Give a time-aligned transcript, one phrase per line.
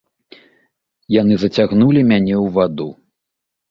[1.21, 2.93] Яны зацягнулі мяне ў ваду.